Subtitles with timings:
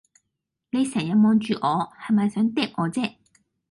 [0.71, 3.19] 你成日望住我，係咪想嗒我姐?